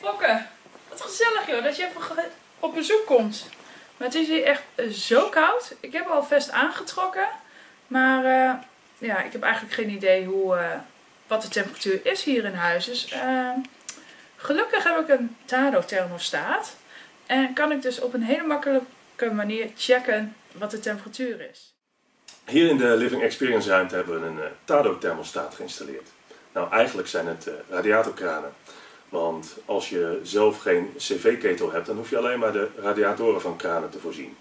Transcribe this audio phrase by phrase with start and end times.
[0.00, 0.42] Fokke,
[0.88, 2.24] wat gezellig joh, dat je even
[2.60, 3.48] op bezoek komt.
[3.96, 5.74] Maar het is hier echt eh, zo koud.
[5.80, 7.28] Ik heb al vest aangetrokken.
[7.86, 8.54] Maar eh,
[8.98, 10.78] ja, ik heb eigenlijk geen idee hoe, eh,
[11.26, 12.84] wat de temperatuur is hier in huis.
[12.84, 13.14] Dus
[14.36, 16.76] gelukkig heb ik een Tado thermostaat.
[17.26, 21.74] En kan ik dus op een hele makkelijke manier checken wat de temperatuur is.
[22.44, 26.08] Hier in de Living Experience ruimte hebben we een Tado thermostaat geïnstalleerd.
[26.52, 28.52] Nou, eigenlijk zijn het radiatorkranen.
[29.16, 33.56] Want als je zelf geen cv-ketel hebt, dan hoef je alleen maar de radiatoren van
[33.56, 34.36] kranen te voorzien.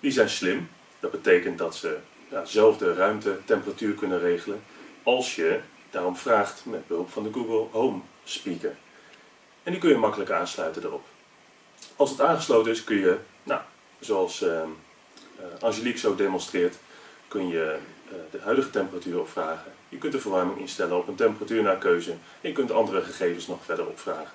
[0.00, 0.68] Die zijn slim.
[1.00, 1.96] Dat betekent dat ze
[2.30, 4.62] ja, zelf de ruimtetemperatuur kunnen regelen.
[5.02, 8.76] Als je daarom vraagt met behulp van de Google Home Speaker.
[9.62, 11.04] En die kun je makkelijk aansluiten erop.
[11.96, 13.60] Als het aangesloten is, kun je, nou,
[14.00, 14.66] zoals eh, eh,
[15.60, 16.76] Angelique zo demonstreert,
[17.28, 17.78] kun je
[18.08, 19.72] eh, de huidige temperatuur opvragen.
[19.88, 22.10] Je kunt de verwarming instellen op een temperatuur naar keuze.
[22.10, 24.32] En je kunt andere gegevens nog verder opvragen.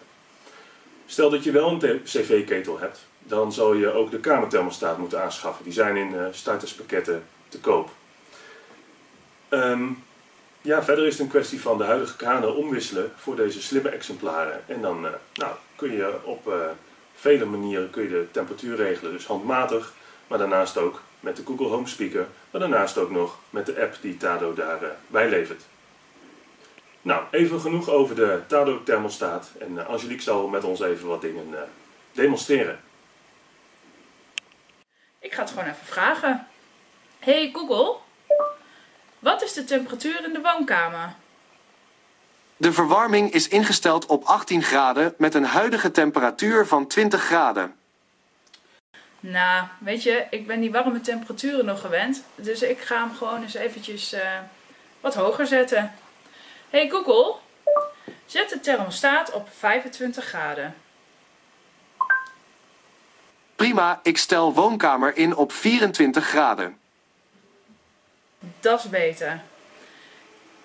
[1.06, 5.22] Stel dat je wel een te- cv-ketel hebt, dan zal je ook de kamerthermostaat moeten
[5.22, 5.64] aanschaffen.
[5.64, 7.90] Die zijn in eh, starterspakketten te koop.
[9.50, 9.84] Ehm,
[10.62, 14.64] ja, verder is het een kwestie van de huidige kranen omwisselen voor deze slimme exemplaren.
[14.68, 16.54] En dan eh, nou, kun je op
[17.16, 19.12] vele manieren kun je de temperatuur regelen.
[19.12, 19.94] Dus handmatig,
[20.28, 22.28] maar daarnaast ook met de Google Home Speaker.
[22.52, 25.64] Maar daarnaast ook nog met de app die Tado daarbij levert.
[27.02, 29.52] Nou, even genoeg over de Tado thermostaat.
[29.60, 31.62] En eh, Angelique zal met ons even wat dingen eh,
[32.12, 32.80] demonstreren.
[35.20, 36.48] Ik ga het gewoon even vragen.
[37.20, 37.96] Hey Google,
[39.20, 41.14] wat is de temperatuur in de woonkamer?
[42.58, 47.76] De verwarming is ingesteld op 18 graden met een huidige temperatuur van 20 graden.
[49.26, 52.24] Nou, weet je, ik ben die warme temperaturen nog gewend.
[52.36, 54.40] Dus ik ga hem gewoon eens eventjes eh,
[55.00, 55.94] wat hoger zetten.
[56.70, 57.36] Hey Google,
[58.26, 60.76] zet de thermostaat op 25 graden.
[63.56, 66.78] Prima, ik stel woonkamer in op 24 graden.
[68.60, 69.42] Dat is beter.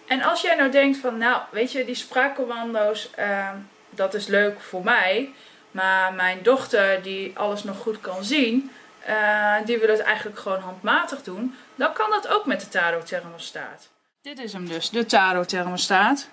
[0.06, 3.50] En als jij nou denkt van, nou, weet je, die spraakcommando's, eh,
[3.90, 5.32] dat is leuk voor mij.
[5.70, 8.70] Maar mijn dochter, die alles nog goed kan zien,
[9.04, 11.54] eh, die wil het eigenlijk gewoon handmatig doen.
[11.74, 13.88] Dan kan dat ook met de Tado thermostaat.
[14.22, 16.28] Dit is hem dus, de Tado thermostaat.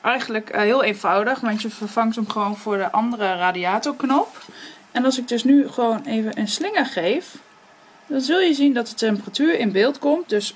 [0.00, 4.36] Eigenlijk eh, heel eenvoudig, want je vervangt hem gewoon voor de andere radiatorknop.
[4.92, 7.34] En als ik dus nu gewoon even een slinger geef,
[8.06, 10.28] dan zul je zien dat de temperatuur in beeld komt.
[10.28, 10.54] Dus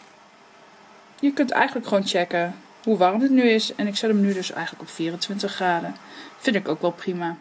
[1.20, 3.74] je kunt eigenlijk gewoon checken hoe warm het nu is.
[3.74, 5.96] En ik zet hem nu dus eigenlijk op 24 graden.
[6.38, 7.36] Vind ik ook wel prima.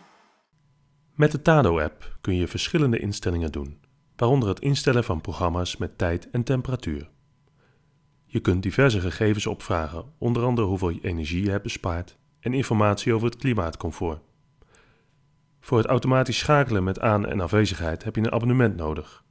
[1.16, 3.80] Met de Tado-app kun je verschillende instellingen doen,
[4.16, 7.10] waaronder het instellen van programma's met tijd en temperatuur.
[8.26, 13.28] Je kunt diverse gegevens opvragen, onder andere hoeveel energie je hebt bespaard en informatie over
[13.28, 14.22] het klimaatcomfort.
[15.60, 19.24] Voor het automatisch schakelen met aan- en afwezigheid heb je een abonnement nodig.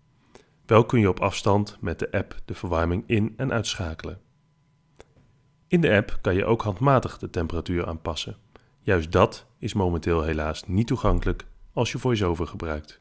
[0.66, 4.20] Wel kun je op afstand met de app de verwarming in- en uitschakelen.
[5.66, 8.36] In de app kan je ook handmatig de temperatuur aanpassen.
[8.80, 13.00] Juist dat is momenteel helaas niet toegankelijk als je VoiceOver gebruikt.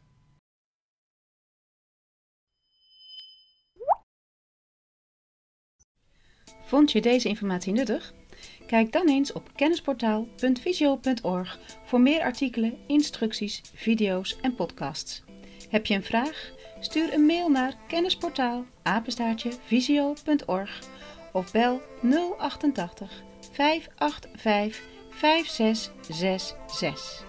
[6.70, 8.14] Vond je deze informatie nuttig?
[8.68, 15.24] Kijk dan eens op kennisportaal.visio.org voor meer artikelen, instructies, video's en podcasts.
[15.70, 16.52] Heb je een vraag?
[16.80, 20.80] Stuur een mail naar kennisportaal apenstaartje visio.org
[21.32, 21.82] of bel
[22.38, 27.29] 088 585 5666.